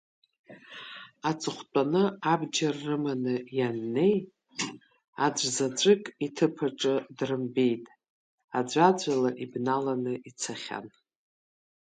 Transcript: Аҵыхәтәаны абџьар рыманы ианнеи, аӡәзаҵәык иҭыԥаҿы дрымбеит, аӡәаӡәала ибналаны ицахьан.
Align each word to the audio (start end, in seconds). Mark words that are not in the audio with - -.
Аҵыхәтәаны 1.29 2.03
абџьар 2.31 2.75
рыманы 2.85 3.35
ианнеи, 3.57 4.15
аӡәзаҵәык 5.25 6.03
иҭыԥаҿы 6.25 6.95
дрымбеит, 7.17 7.85
аӡәаӡәала 8.57 9.29
ибналаны 9.43 10.13
ицахьан. 10.29 10.85